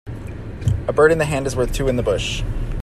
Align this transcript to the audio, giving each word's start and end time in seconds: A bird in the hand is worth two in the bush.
A 0.87 0.91
bird 0.91 1.11
in 1.11 1.19
the 1.19 1.25
hand 1.25 1.45
is 1.45 1.55
worth 1.55 1.73
two 1.75 1.87
in 1.87 1.95
the 1.95 2.01
bush. 2.01 2.41